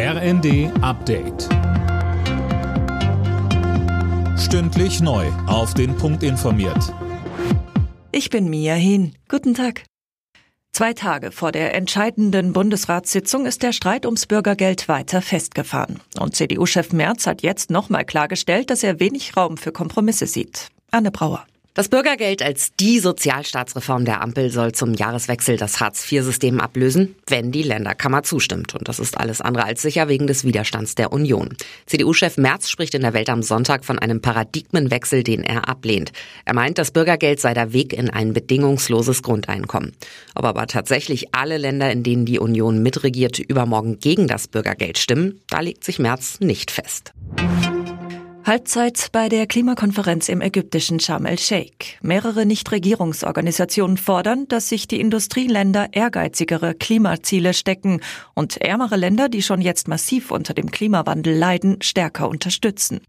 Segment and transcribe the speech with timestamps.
[0.00, 1.48] RND Update.
[4.38, 5.26] Stündlich neu.
[5.48, 6.94] Auf den Punkt informiert.
[8.12, 9.16] Ich bin Mia Hin.
[9.28, 9.82] Guten Tag.
[10.70, 15.98] Zwei Tage vor der entscheidenden Bundesratssitzung ist der Streit ums Bürgergeld weiter festgefahren.
[16.20, 20.68] Und CDU-Chef Merz hat jetzt nochmal klargestellt, dass er wenig Raum für Kompromisse sieht.
[20.92, 21.44] Anne Brauer.
[21.78, 27.62] Das Bürgergeld als die Sozialstaatsreform der Ampel soll zum Jahreswechsel das Hartz-IV-System ablösen, wenn die
[27.62, 28.74] Länderkammer zustimmt.
[28.74, 31.50] Und das ist alles andere als sicher wegen des Widerstands der Union.
[31.86, 36.10] CDU-Chef Merz spricht in der Welt am Sonntag von einem Paradigmenwechsel, den er ablehnt.
[36.44, 39.92] Er meint, das Bürgergeld sei der Weg in ein bedingungsloses Grundeinkommen.
[40.34, 45.42] Ob aber tatsächlich alle Länder, in denen die Union mitregiert, übermorgen gegen das Bürgergeld stimmen,
[45.48, 47.12] da legt sich Merz nicht fest.
[48.48, 51.98] Halbzeit bei der Klimakonferenz im ägyptischen Sharm el-Sheikh.
[52.00, 58.00] Mehrere Nichtregierungsorganisationen fordern, dass sich die Industrieländer ehrgeizigere Klimaziele stecken
[58.32, 63.02] und ärmere Länder, die schon jetzt massiv unter dem Klimawandel leiden, stärker unterstützen.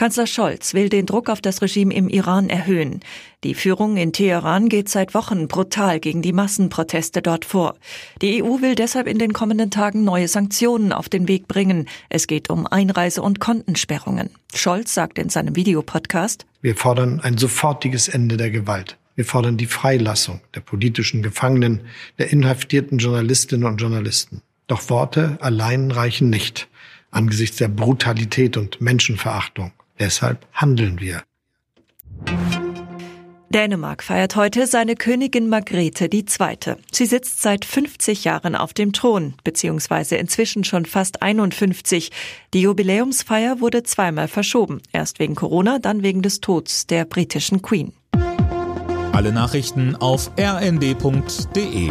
[0.00, 3.00] Kanzler Scholz will den Druck auf das Regime im Iran erhöhen.
[3.44, 7.76] Die Führung in Teheran geht seit Wochen brutal gegen die Massenproteste dort vor.
[8.22, 11.86] Die EU will deshalb in den kommenden Tagen neue Sanktionen auf den Weg bringen.
[12.08, 14.30] Es geht um Einreise- und Kontensperrungen.
[14.54, 18.96] Scholz sagt in seinem Videopodcast, Wir fordern ein sofortiges Ende der Gewalt.
[19.16, 21.82] Wir fordern die Freilassung der politischen Gefangenen,
[22.18, 24.40] der inhaftierten Journalistinnen und Journalisten.
[24.66, 26.68] Doch Worte allein reichen nicht
[27.10, 29.72] angesichts der Brutalität und Menschenverachtung.
[30.00, 31.22] Deshalb handeln wir.
[33.50, 36.76] Dänemark feiert heute seine Königin Margrethe II.
[36.92, 42.12] Sie sitzt seit 50 Jahren auf dem Thron, beziehungsweise inzwischen schon fast 51.
[42.54, 47.92] Die Jubiläumsfeier wurde zweimal verschoben, erst wegen Corona, dann wegen des Todes der britischen Queen.
[49.12, 51.90] Alle Nachrichten auf rnd.de